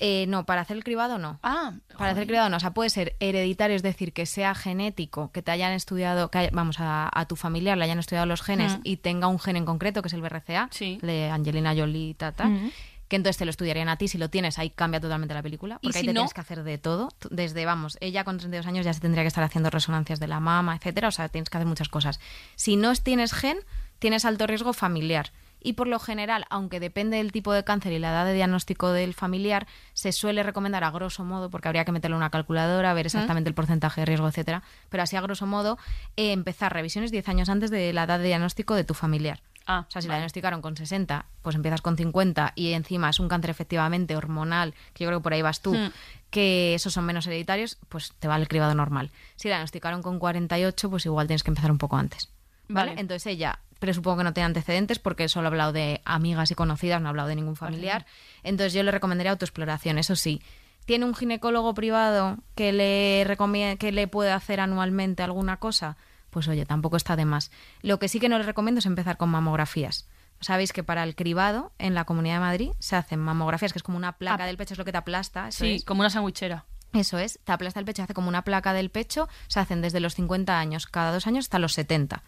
[0.00, 1.38] Eh, no, para hacer el cribado no.
[1.44, 4.54] Ah, Para hacer el cribado no, o sea, puede ser hereditario, es decir, que sea
[4.56, 8.26] genético, que te hayan estudiado, que haya- vamos, a, a tu familiar le hayan estudiado
[8.26, 8.80] los genes Mm.
[8.82, 10.98] y tenga un gen en concreto, que es el BRCA, Sí.
[11.00, 12.70] de Angelina Jolie, tata, Mm.
[13.14, 15.78] Que entonces te lo estudiarían a ti, si lo tienes, ahí cambia totalmente la película,
[15.80, 16.20] ¿Y porque ahí te no?
[16.22, 19.28] tienes que hacer de todo, desde, vamos, ella con 32 años ya se tendría que
[19.28, 22.18] estar haciendo resonancias de la mama, etcétera, o sea, tienes que hacer muchas cosas.
[22.56, 23.58] Si no tienes gen,
[24.00, 25.30] tienes alto riesgo familiar.
[25.64, 28.92] Y por lo general, aunque depende del tipo de cáncer y la edad de diagnóstico
[28.92, 33.06] del familiar, se suele recomendar a grosso modo, porque habría que meterle una calculadora, ver
[33.06, 35.78] exactamente el porcentaje de riesgo, etcétera, pero así a grosso modo,
[36.16, 39.40] eh, empezar revisiones 10 años antes de la edad de diagnóstico de tu familiar.
[39.66, 43.18] Ah, O sea, si la diagnosticaron con 60, pues empiezas con 50 y encima es
[43.18, 45.90] un cáncer efectivamente hormonal, que yo creo que por ahí vas tú, Hmm.
[46.28, 49.10] que esos son menos hereditarios, pues te vale el cribado normal.
[49.36, 52.28] Si la diagnosticaron con 48, pues igual tienes que empezar un poco antes.
[52.68, 52.90] ¿Vale?
[52.90, 53.00] Vale.
[53.00, 57.00] Entonces ella presupongo que no tiene antecedentes porque solo ha hablado de amigas y conocidas,
[57.00, 58.06] no ha hablado de ningún familiar.
[58.42, 60.40] Entonces yo le recomendaría autoexploración, eso sí.
[60.86, 63.26] ¿Tiene un ginecólogo privado que le,
[63.78, 65.96] que le puede hacer anualmente alguna cosa?
[66.30, 67.50] Pues oye, tampoco está de más.
[67.82, 70.08] Lo que sí que no le recomiendo es empezar con mamografías.
[70.40, 73.82] Sabéis que para el cribado en la Comunidad de Madrid se hacen mamografías, que es
[73.82, 74.46] como una placa Ah.
[74.46, 75.48] del pecho, es lo que te aplasta.
[75.48, 75.84] eso Sí, es.
[75.84, 76.64] como una sandwichera.
[76.92, 79.98] Eso es, te aplasta el pecho, hace como una placa del pecho, se hacen desde
[80.00, 82.22] los 50 años, cada dos años, hasta los 70.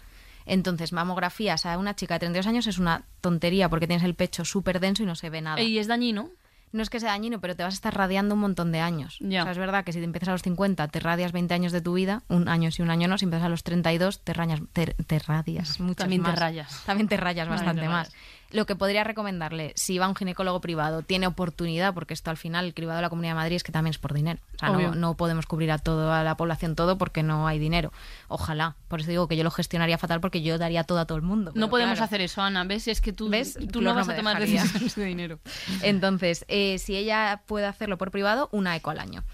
[0.47, 4.45] Entonces, mamografías a una chica de 32 años es una tontería porque tienes el pecho
[4.45, 5.61] súper denso y no se ve nada.
[5.61, 6.31] Y es dañino.
[6.73, 9.19] No es que sea dañino, pero te vas a estar radiando un montón de años.
[9.21, 9.43] Ya.
[9.43, 11.73] O sea, es verdad que si te empiezas a los 50, te radias 20 años
[11.73, 13.19] de tu vida, un año sí, un año no.
[13.19, 16.83] Si empiezas a los 32, te, rañas, te, te radias mucho También te rayas.
[16.85, 18.13] También te rayas También bastante te más.
[18.53, 22.37] Lo que podría recomendarle, si va a un ginecólogo privado, tiene oportunidad, porque esto al
[22.37, 24.39] final, el cribado de la Comunidad de Madrid es que también es por dinero.
[24.55, 27.93] O sea, no, no podemos cubrir a toda la población todo porque no hay dinero.
[28.29, 28.77] Ojalá.
[28.89, 31.23] Por eso digo que yo lo gestionaría fatal porque yo daría todo a todo el
[31.23, 31.53] mundo.
[31.55, 32.05] No podemos claro.
[32.05, 32.65] hacer eso, Ana.
[32.65, 32.87] ¿Ves?
[32.89, 33.59] Es que tú, ¿Ves?
[33.73, 35.39] tú no no vas a tomar decisiones de dinero.
[35.83, 39.25] Entonces, eh, si ella puede hacerlo por privado, una eco al año.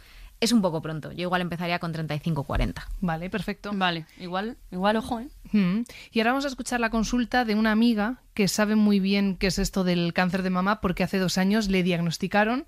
[0.42, 1.12] Es un poco pronto.
[1.12, 2.88] Yo igual empezaría con 35 40.
[3.00, 3.70] Vale, perfecto.
[3.72, 5.28] Vale, igual, igual, ojo, ¿eh?
[5.52, 5.83] Mm.
[6.11, 9.46] Y ahora vamos a escuchar la consulta de una amiga que sabe muy bien qué
[9.46, 12.64] es esto del cáncer de mama porque hace dos años le diagnosticaron.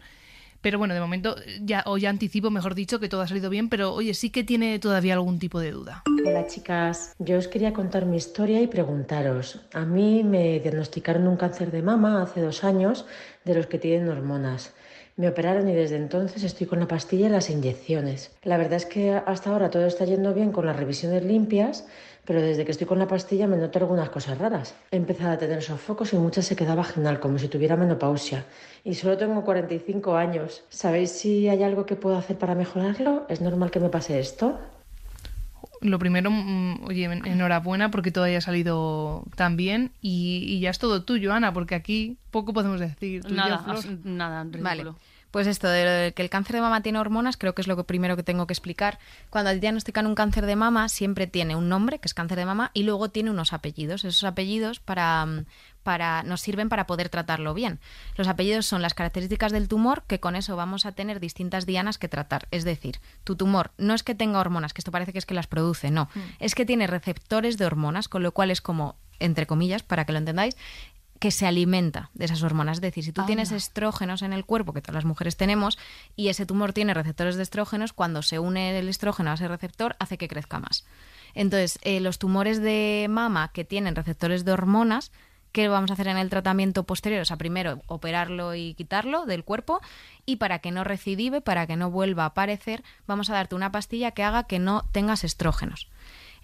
[0.61, 3.69] Pero bueno, de momento, ya, o ya anticipo, mejor dicho, que todo ha salido bien,
[3.69, 6.05] pero oye, sí que tiene todavía algún tipo de duda.
[6.25, 9.61] Hola chicas, yo os quería contar mi historia y preguntaros.
[9.73, 13.05] A mí me diagnosticaron un cáncer de mama hace dos años
[13.45, 14.73] de los que tienen hormonas.
[15.16, 18.33] Me operaron y desde entonces estoy con la pastilla y las inyecciones.
[18.42, 21.87] La verdad es que hasta ahora todo está yendo bien con las revisiones limpias,
[22.24, 24.74] pero desde que estoy con la pastilla me noto algunas cosas raras.
[24.90, 28.44] He empezado a tener sofocos y mucha sequedad vaginal, como si tuviera menopausia.
[28.83, 30.64] Y solo tengo 45 años.
[30.68, 33.24] ¿Sabéis si hay algo que puedo hacer para mejorarlo?
[33.29, 34.59] ¿Es normal que me pase esto?
[35.85, 40.79] Lo primero, mm, oye, enhorabuena porque todo haya salido tan bien y, y ya es
[40.79, 43.23] todo tuyo, Ana, porque aquí poco podemos decir.
[43.23, 43.85] Tú y yo, Nada, Flor.
[44.03, 44.64] nada, ridículo.
[44.64, 44.85] Vale.
[45.35, 47.83] Pues esto de que el cáncer de mama tiene hormonas, creo que es lo que
[47.83, 49.01] primero que tengo que explicar.
[49.31, 52.47] Cuando te diagnostican un cáncer de mama, siempre tiene un nombre, que es cáncer de
[52.47, 54.05] mama, y luego tiene unos apellidos.
[54.05, 55.47] Esos apellidos para, mm,
[55.83, 57.81] para, nos sirven para poder tratarlo bien.
[58.16, 61.99] Los apellidos son las características del tumor, que con eso vamos a tener distintas dianas
[61.99, 62.47] que tratar.
[62.53, 65.35] Es decir, tu tumor no es que tenga hormonas, que esto parece que es que
[65.35, 66.09] las produce, no.
[66.38, 70.12] Es que tiene receptores de hormonas, con lo cual es como, entre comillas, para que
[70.12, 70.57] lo entendáis,
[71.18, 72.79] que se alimenta de esas hormonas.
[72.79, 75.79] Es decir, si tú tienes estrógenos en el cuerpo, que todas las mujeres tenemos,
[76.16, 79.96] y ese tumor tiene receptores de estrógenos, cuando se une el estrógeno a ese receptor,
[79.98, 80.85] hace que crezca más.
[81.35, 85.12] Entonces, eh, los tumores de mama que tienen receptores de hormonas,
[85.53, 87.22] ¿qué vamos a hacer en el tratamiento posterior?
[87.22, 89.81] O sea, primero operarlo y quitarlo del cuerpo,
[90.27, 93.72] y para que no recidive, para que no vuelva a aparecer, vamos a darte una
[93.72, 95.88] pastilla que haga que no tengas estrógenos.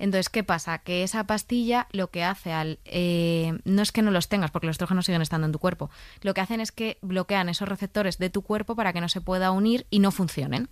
[0.00, 0.78] Entonces, ¿qué pasa?
[0.78, 2.78] Que esa pastilla lo que hace al...
[2.86, 5.90] eh, no es que no los tengas, porque los estrógenos siguen estando en tu cuerpo.
[6.22, 9.20] Lo que hacen es que bloquean esos receptores de tu cuerpo para que no se
[9.20, 10.70] pueda unir y no funcionen.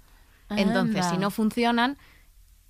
[0.48, 1.10] Entonces, Anda.
[1.10, 1.98] si no funcionan,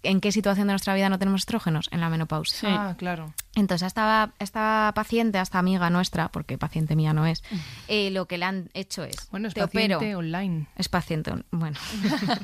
[0.02, 1.88] ¿en qué situación de nuestra vida no tenemos estrógenos?
[1.90, 2.58] En la menopausia.
[2.58, 2.66] Sí.
[2.68, 3.32] Ah, claro.
[3.54, 7.42] Entonces, a esta, esta paciente, a esta amiga nuestra, porque paciente mía no es,
[7.88, 9.28] eh, lo que le han hecho es...
[9.30, 10.18] Bueno, es te paciente opero.
[10.18, 10.66] online.
[10.76, 11.76] Es paciente, bueno.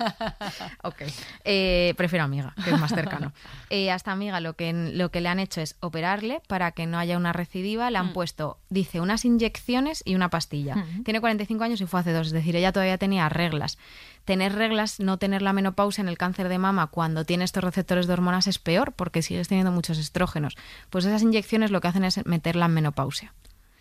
[0.83, 1.03] ok.
[1.45, 3.33] Eh, prefiero amiga, que es más cercano.
[3.71, 6.87] Eh, a esta amiga lo que, lo que le han hecho es operarle para que
[6.87, 7.91] no haya una recidiva.
[7.91, 10.85] Le han puesto, dice, unas inyecciones y una pastilla.
[11.05, 13.79] Tiene 45 años y fue hace dos, es decir, ella todavía tenía reglas.
[14.25, 18.07] Tener reglas, no tener la menopausia en el cáncer de mama cuando tiene estos receptores
[18.07, 20.57] de hormonas es peor porque sigues teniendo muchos estrógenos.
[20.91, 23.35] Pues esas inyecciones lo que hacen es meterla en menopausia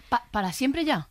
[0.09, 1.07] Pa- ¿Para siempre ya?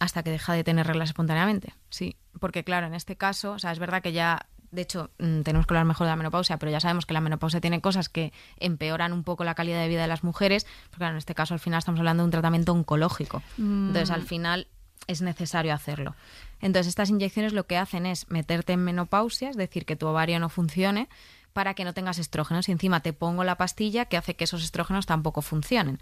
[0.00, 1.74] hasta que deja de tener reglas espontáneamente.
[1.90, 5.40] Sí, porque claro, en este caso, o sea, es verdad que ya, de hecho, mm,
[5.42, 8.08] tenemos que hablar mejor de la menopausia, pero ya sabemos que la menopausia tiene cosas
[8.08, 11.34] que empeoran un poco la calidad de vida de las mujeres, porque claro, en este
[11.34, 13.42] caso al final estamos hablando de un tratamiento oncológico.
[13.58, 14.68] Entonces, al final
[15.08, 16.14] es necesario hacerlo.
[16.60, 20.38] Entonces, estas inyecciones lo que hacen es meterte en menopausia, es decir, que tu ovario
[20.40, 21.08] no funcione
[21.52, 24.62] para que no tengas estrógenos y encima te pongo la pastilla que hace que esos
[24.62, 26.00] estrógenos tampoco funcionen.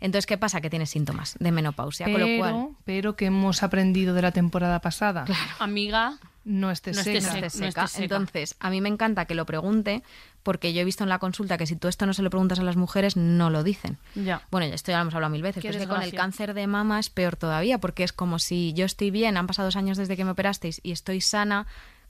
[0.00, 0.60] Entonces, ¿qué pasa?
[0.60, 4.32] Que tienes síntomas de menopausia, con lo cual Pero, pero que hemos aprendido de la
[4.32, 5.24] temporada pasada.
[5.58, 6.72] Amiga, No seca.
[6.72, 7.46] esté no seca.
[7.46, 7.86] esté seca.
[7.96, 10.02] Entonces, a mí me encanta que lo pregunte,
[10.42, 12.58] porque yo he visto en la consulta que si tú esto no se lo preguntas
[12.58, 13.98] a las mujeres, no lo dicen.
[14.14, 14.42] ya.
[14.50, 16.54] Bueno, ya esto ya lo hemos hablado mil veces, pero es que con el cáncer
[16.54, 19.76] de mama es peor todavía, porque es como si yo estoy bien, han pasado dos
[19.76, 21.66] años desde que me operasteis y estoy sana,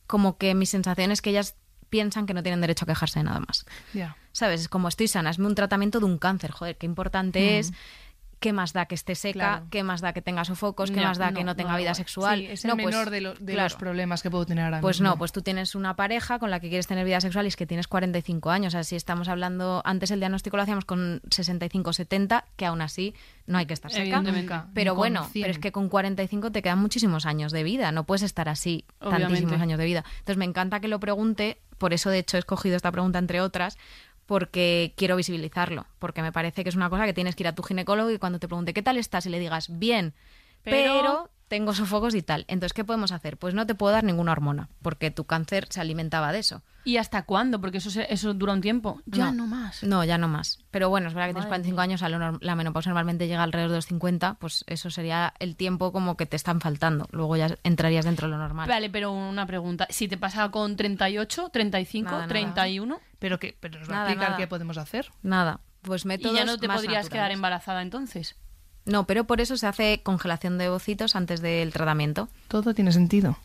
[0.06, 1.54] como que mi sensación es que ellas
[1.88, 3.64] piensan que no tienen derecho a quejarse de nada más.
[3.92, 4.16] Ya.
[4.32, 4.62] ¿Sabes?
[4.62, 7.72] Es como estoy sana, es un tratamiento de un cáncer, joder, qué importante es.
[8.44, 9.32] ¿Qué más da que esté seca?
[9.38, 9.66] Claro.
[9.70, 10.90] ¿Qué más da que tenga sofocos?
[10.90, 12.40] ¿Qué más da que no, tenga no, vida sexual?
[12.40, 13.62] Sí, es el No, pues, menor de, lo- de claro.
[13.70, 15.14] los problemas que puedo tener ahora Pues mismo.
[15.14, 17.56] no, pues tú tienes una pareja con la que quieres tener vida sexual y es
[17.56, 18.74] que tienes 45 años.
[18.74, 23.14] Así estamos hablando, antes el diagnóstico lo hacíamos con 65, 70, que aún así
[23.46, 24.22] no hay que estar seca.
[24.74, 25.42] Pero bueno, 100.
[25.42, 28.84] pero es que con 45 te quedan muchísimos años de vida, no puedes estar así
[29.00, 29.22] Obviamente.
[29.28, 30.04] tantísimos años de vida.
[30.18, 33.40] Entonces me encanta que lo pregunte, por eso de hecho he escogido esta pregunta entre
[33.40, 33.78] otras,
[34.26, 37.54] porque quiero visibilizarlo, porque me parece que es una cosa que tienes que ir a
[37.54, 40.14] tu ginecólogo y cuando te pregunte qué tal estás y le digas bien,
[40.62, 42.44] Pero- pero, tengo sofocos y tal.
[42.48, 43.36] Entonces, ¿qué podemos hacer?
[43.36, 46.62] Pues no te puedo dar ninguna hormona, porque tu cáncer se alimentaba de eso.
[46.82, 47.60] ¿Y hasta cuándo?
[47.60, 49.00] Porque eso, se- eso dura un tiempo.
[49.06, 49.84] Ya no, más.
[49.84, 50.58] No, ya no más.
[50.72, 53.76] Pero bueno, es verdad que tienes Madre 45 años, la menopausia normalmente llega alrededor de
[53.76, 57.06] los 50, pues eso sería el tiempo como que te están faltando.
[57.12, 58.68] Luego ya entrarías dentro de lo normal.
[58.68, 59.86] Vale, pero una pregunta.
[59.90, 62.28] Si te pasa con 38, 35, Nada, nada.
[62.28, 64.38] 31 Pero, que, pero nos va a Nada, explicar nada.
[64.40, 65.12] qué podemos hacer.
[65.22, 68.36] Nada, pues y métodos ya no te podrías quedar embarazada entonces.
[68.86, 72.28] No, pero por eso se hace congelación de ovocitos antes del tratamiento.
[72.48, 73.38] Todo tiene sentido.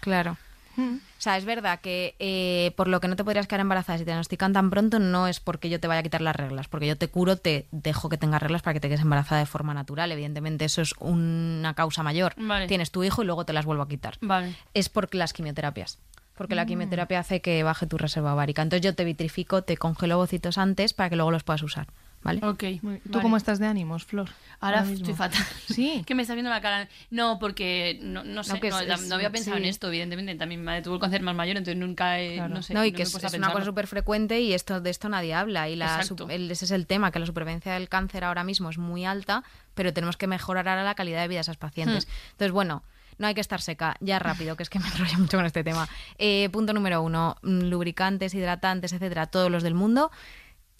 [0.00, 0.36] Claro.
[0.78, 4.04] O sea, es verdad que eh, por lo que no te podrías quedar embarazada si
[4.04, 6.86] te diagnostican tan pronto no es porque yo te vaya a quitar las reglas, porque
[6.86, 9.74] yo te curo, te dejo que tengas reglas para que te quedes embarazada de forma
[9.74, 10.10] natural.
[10.10, 12.32] Evidentemente eso es una causa mayor.
[12.38, 12.66] Vale.
[12.68, 14.16] Tienes tu hijo y luego te las vuelvo a quitar.
[14.22, 14.56] Vale.
[14.72, 15.98] Es por las quimioterapias.
[16.34, 16.56] Porque Mm.
[16.56, 18.62] la quimioterapia hace que baje tu reserva ovárica.
[18.62, 21.86] Entonces yo te vitrifico, te congelo ovocitos antes para que luego los puedas usar.
[22.22, 22.40] ¿Vale?
[22.46, 22.62] Ok.
[22.80, 23.22] ¿Tú vale.
[23.22, 24.30] cómo estás de ánimos, Flor?
[24.60, 25.42] Ahora estoy fatal.
[25.68, 26.02] Sí.
[26.06, 26.88] que me está viendo la cara.
[27.10, 29.62] No, porque no, no sé, No, que no, es- no es- había pensado sí.
[29.64, 30.34] en esto, evidentemente.
[30.36, 32.54] También mi madre tuvo el cáncer más mayor, entonces nunca he, Claro.
[32.54, 32.74] no sé.
[32.74, 35.68] No, y no que es, una cosa súper frecuente y esto de esto nadie habla.
[35.68, 38.78] Y la, el- ese es el tema, que la supervivencia del cáncer ahora mismo es
[38.78, 39.42] muy alta,
[39.74, 42.06] pero tenemos que mejorar ahora la calidad de vida de esas pacientes.
[42.06, 42.10] Hmm.
[42.32, 42.84] Entonces, bueno,
[43.18, 45.62] no hay que estar seca, ya rápido, que es que me enrollo mucho con este
[45.62, 45.88] tema.
[46.18, 50.10] Eh, punto número uno, mm, lubricantes, hidratantes, etcétera, todos los del mundo.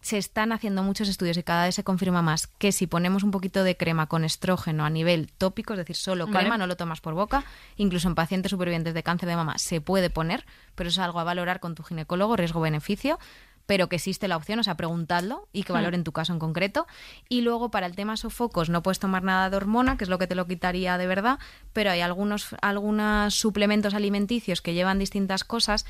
[0.03, 3.31] Se están haciendo muchos estudios y cada vez se confirma más que si ponemos un
[3.31, 6.41] poquito de crema con estrógeno a nivel tópico, es decir, solo Vale.
[6.41, 7.45] crema, no lo tomas por boca,
[7.77, 11.25] incluso en pacientes supervivientes de cáncer de mama se puede poner, pero es algo a
[11.25, 13.19] valorar con tu ginecólogo, riesgo-beneficio,
[13.67, 16.87] pero que existe la opción, o sea, preguntadlo y que valoren tu caso en concreto.
[17.29, 20.19] Y luego para el tema sofocos no puedes tomar nada de hormona, que es lo
[20.19, 21.39] que te lo quitaría de verdad,
[21.73, 25.87] pero hay algunos, algunos suplementos alimenticios que llevan distintas cosas.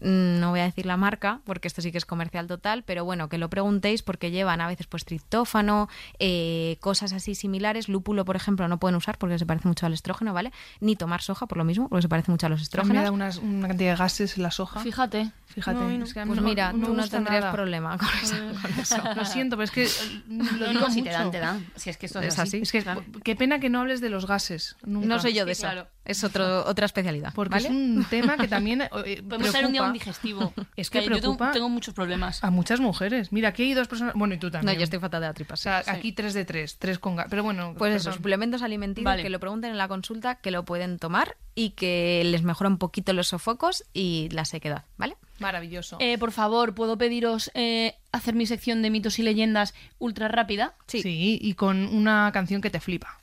[0.00, 3.04] Mm, No voy a decir la marca, porque esto sí que es comercial total, pero
[3.04, 7.88] bueno, que lo preguntéis porque llevan a veces pues triptófano, eh, cosas así similares.
[7.88, 10.52] Lúpulo, por ejemplo, no pueden usar porque se parece mucho al estrógeno, ¿vale?
[10.80, 13.04] Ni tomar soja por lo mismo, porque se parece mucho a los mí me estrógenos.
[13.04, 14.80] da unas- una cantidad de gases en la soja.
[14.80, 15.30] Fíjate.
[15.46, 15.78] Fíjate.
[15.78, 16.04] No, no.
[16.04, 17.52] es que a mí Pues no- mira, tú no tendrías nada.
[17.52, 18.34] problema con eso.
[18.60, 19.14] con eso.
[19.14, 19.88] Lo siento, pero es que eh,
[20.28, 21.64] lo No, digo no, si te dan, te dan.
[21.76, 22.56] Si es que esto es, Es así.
[22.56, 22.62] así.
[22.62, 23.04] Es que Claro.
[23.22, 24.76] qué pena que no hables de los gases.
[24.84, 25.06] nunca.
[25.06, 25.70] No soy yo de Sí, eso.
[25.72, 25.88] claro.
[26.04, 27.32] Es otro, otra especialidad.
[27.34, 27.68] Porque ¿vale?
[27.68, 28.88] es un tema que también eh,
[29.22, 30.52] Podemos hacer un día preocupa digestivo.
[30.76, 32.42] Es que yo tengo- preocupa- tengo, muchos problemas.
[32.42, 33.32] a muchas mujeres.
[33.32, 34.14] Mira, aquí hay dos personas.
[34.14, 34.78] Bueno, y tú No, también.
[34.78, 35.56] yo estoy fatal de la O tripa.
[35.56, 35.90] sea, Sí.
[35.90, 37.26] aquí tres de tres, tres con gas.
[37.30, 38.16] Pero bueno, Pues eso, perdón.
[38.18, 39.22] suplementos alimenticios Vale.
[39.22, 42.78] que lo pregunten en la consulta, que lo pueden tomar y que les mejora un
[42.78, 45.16] poquito los sofocos y la sequedad, ¿vale?
[45.38, 45.96] Maravilloso.
[46.00, 50.74] Eh, por favor, ¿puedo pediros eh, hacer mi sección de mitos y leyendas ultra rápida?
[50.86, 51.02] Sí.
[51.02, 53.18] Sí, y con una canción que te flipa.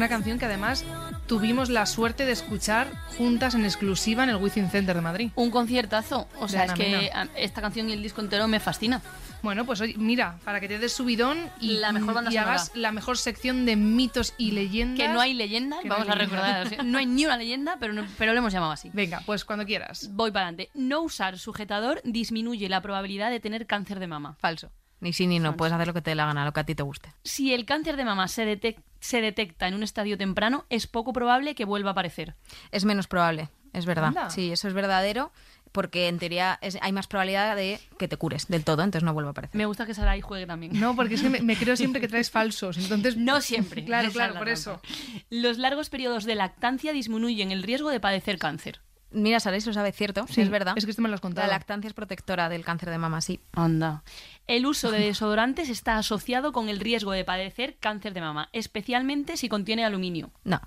[0.00, 0.82] Una canción que además
[1.26, 5.30] tuvimos la suerte de escuchar juntas en exclusiva en el Within Center de Madrid.
[5.34, 6.26] Un conciertazo.
[6.38, 9.02] O sea, es que esta canción y el disco entero me fascina.
[9.42, 12.52] Bueno, pues oye, mira, para que te des subidón y, La mejor banda y sonora.
[12.52, 15.06] hagas la mejor sección de mitos y leyendas.
[15.06, 16.82] Que no hay leyenda, no vamos hay a recordar.
[16.86, 18.88] no hay ni una leyenda, pero, no- pero lo hemos llamado así.
[18.94, 20.08] Venga, pues cuando quieras.
[20.12, 20.70] Voy para adelante.
[20.72, 24.34] No usar sujetador disminuye la probabilidad de tener cáncer de mama.
[24.40, 24.70] Falso.
[25.00, 26.64] Ni sí ni no, puedes hacer lo que te dé la gana, lo que a
[26.64, 27.12] ti te guste.
[27.24, 31.12] Si el cáncer de mama se, detec- se detecta en un estadio temprano, es poco
[31.12, 32.34] probable que vuelva a aparecer.
[32.70, 34.08] Es menos probable, es verdad.
[34.08, 34.28] Anda.
[34.30, 35.32] Sí, eso es verdadero,
[35.72, 39.14] porque en teoría es- hay más probabilidad de que te cures del todo, entonces no
[39.14, 39.56] vuelva a aparecer.
[39.56, 40.78] Me gusta que Sarai juegue también.
[40.78, 42.76] No, porque es que me, me creo siempre que traes falsos.
[42.76, 43.84] Entonces, No siempre.
[43.90, 44.82] Claro, claro, por eso.
[45.30, 48.80] Los largos periodos de lactancia disminuyen el riesgo de padecer cáncer.
[49.12, 50.74] Mira, Saray, lo sabe, cierto, Sí, es verdad.
[50.76, 51.46] es que esto me lo has contado.
[51.46, 53.40] La lactancia es protectora del cáncer de mama, sí.
[53.52, 54.02] Anda.
[54.46, 59.36] El uso de desodorantes está asociado con el riesgo de padecer cáncer de mama, especialmente
[59.36, 60.30] si contiene aluminio.
[60.44, 60.60] No,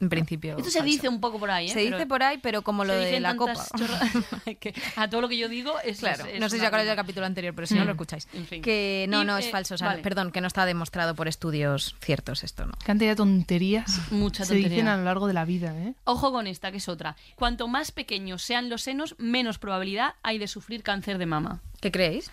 [0.00, 0.56] en principio.
[0.58, 0.92] Esto se falso.
[0.92, 1.72] dice un poco por ahí, ¿eh?
[1.72, 3.54] Se dice por ahí, pero como lo de la copa.
[4.60, 6.88] que a todo lo que yo digo es Claro, es- es no sé si acordáis
[6.88, 8.28] del capítulo anterior, pero si no lo escucháis.
[8.32, 8.62] En fin.
[8.62, 9.74] Que no, Y, no, eh, es falso.
[9.74, 10.02] o sea, vale.
[10.02, 12.72] Perdón, que no está demostrado por estudios ciertos esto, ¿no?
[12.84, 14.94] Cantidad de tonterías Mucha se dicen tontería.
[14.94, 15.94] a lo largo de la vida, ¿eh?
[16.04, 17.16] Ojo con esta, que es otra.
[17.36, 21.60] Cuanto más pequeños sean los senos, menos probabilidad hay de sufrir cáncer de mama.
[21.80, 22.30] ¿Qué creéis?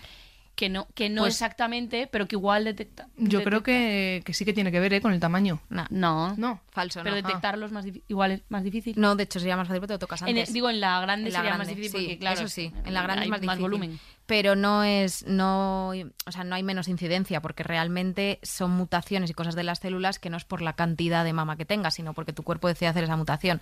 [0.57, 3.07] Que no, que no Pues- exactamente, pero que igual detecta.
[3.15, 5.01] Yo detecta- creo que, que sí que tiene que ver ¿eh?
[5.01, 5.61] con el tamaño.
[5.69, 6.35] No, No.
[6.35, 6.61] No.
[6.71, 7.21] falso, Pero no.
[7.21, 8.95] detectarlo es más igual es más difícil.
[8.97, 10.51] No, de hecho sería más fácil porque te lo tocas antes.
[10.51, 12.93] digo, en la grande En la sería más difícil sí, porque, claro, eso sí, en
[12.93, 13.61] la grande hay es más difícil.
[13.61, 13.99] volumen.
[14.25, 15.89] Pero no es, no,
[16.25, 20.17] o sea, no hay menos incidencia porque realmente son mutaciones y cosas de las células
[20.17, 22.89] que no es por la cantidad de mama que tengas, sino porque tu cuerpo decide
[22.89, 23.61] hacer esa mutación.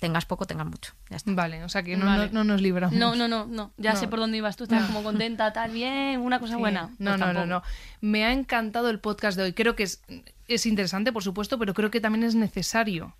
[0.00, 0.94] Tengas poco, tengas mucho.
[1.10, 1.30] Ya está.
[1.32, 2.26] Vale, o sea que no, Vale.
[2.28, 2.96] no- no nos libramos.
[2.98, 3.70] No, no, no, no.
[3.76, 4.00] Ya No.
[4.00, 4.64] sé por dónde ibas tú.
[4.64, 6.58] Estás como contenta, tal, bien, una cosa Sí.
[6.58, 6.88] buena.
[6.98, 7.62] No, Pues no, no, no.
[8.00, 9.52] Me ha encantado el podcast de hoy.
[9.52, 10.02] Creo que es,
[10.48, 13.14] es interesante, por supuesto, pero creo que también es necesario.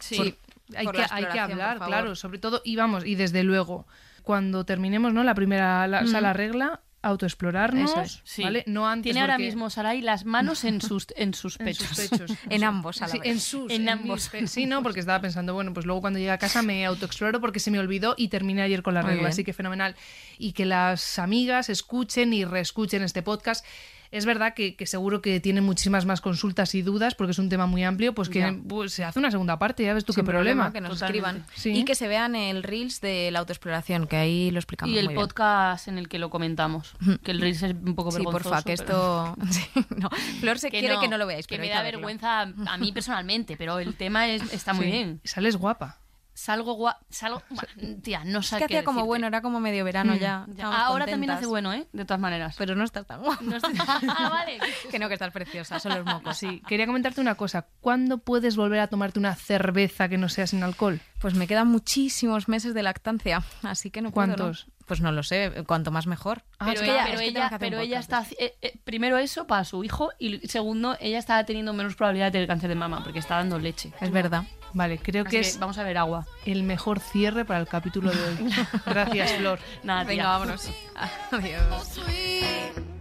[0.00, 0.36] Sí,
[0.76, 3.86] Hay por que, la hay que hablar, claro, sobre todo, y vamos, y desde luego,
[4.22, 5.24] cuando terminemos ¿no?
[5.24, 8.42] la primera la, sala regla, autoexplorarnos, es, Sí.
[8.42, 8.64] ¿vale?
[8.66, 11.86] No antes Tiene ahora mismo Sarai las manos en sus, en sus en pechos.
[11.88, 12.30] sus pechos.
[12.50, 13.28] En ambos, a la Sí, vez.
[13.28, 14.30] en sus, En en ambos.
[14.32, 17.40] mis Sí, no, porque estaba pensando, bueno, pues luego cuando llegue a casa me autoexploro
[17.40, 19.94] porque se me olvidó y terminé ayer con la regla, así que fenomenal.
[20.38, 23.64] Y que las amigas escuchen y reescuchen este podcast.
[24.10, 27.48] Es verdad que, que seguro que tienen muchísimas más consultas y dudas porque es un
[27.48, 30.24] tema muy amplio, pues que pues, se hace una segunda parte, ya ves tú Sin
[30.24, 30.72] qué problema.
[30.72, 31.28] que nos Totalmente.
[31.28, 31.46] escriban.
[31.54, 31.72] Sí.
[31.80, 35.06] Y que se vean el Reels de la autoexploración, que ahí lo explicamos Y el
[35.06, 35.26] muy bien.
[35.26, 36.94] podcast en el que lo comentamos.
[37.22, 38.50] Que el Reels es un poco Sí, vergonzoso.
[38.50, 39.36] porfa, que pero- esto...
[39.50, 40.08] Sí, no.
[40.40, 43.56] Flor se quiere que no lo veáis, Que pero me da vergüenza a mí personalmente,
[43.56, 44.90] pero el tema es, está muy Sí.
[44.92, 45.20] bien.
[45.24, 45.98] Sales guapa.
[46.38, 46.98] Salgo gua...
[47.10, 47.42] Salgo...
[48.02, 50.46] Tía, no Es sé que qué hacía como bueno, era como medio verano ya.
[50.54, 51.88] Ya, Ahora también hace bueno, ¿eh?
[51.92, 52.54] De todas maneras.
[52.56, 53.42] Pero no estás tan guapa.
[53.42, 53.74] No estoy-
[54.08, 54.60] Ah, vale.
[54.90, 56.36] que no, que estás preciosa, son los mocos.
[56.38, 57.66] Sí, quería comentarte una cosa.
[57.80, 61.00] ¿Cuándo puedes volver a tomarte una cerveza que no sea sin alcohol?
[61.20, 64.52] Pues me quedan muchísimos meses de lactancia, así que no puedo, ¿no?
[64.88, 66.42] Pues no lo sé, cuanto más mejor.
[66.58, 68.24] Ah, pero es que ella, pero es que ella, que pero está.
[68.38, 72.32] eh, eh, primero eso para su hijo y segundo, ella está teniendo menos probabilidad de
[72.32, 73.92] tener cáncer de mama porque está dando leche.
[74.00, 74.44] Es verdad.
[74.72, 76.26] Vale, creo Así que que es vamos a ver agua.
[76.46, 78.54] el mejor cierre para el capítulo de hoy.
[78.86, 79.58] Gracias, Flor.
[79.82, 80.08] Nada, tía.
[80.08, 80.70] Venga, vámonos.
[81.30, 82.97] Adiós.